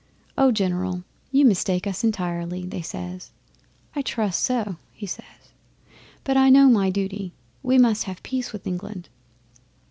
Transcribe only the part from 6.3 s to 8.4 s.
I know my duty. We must have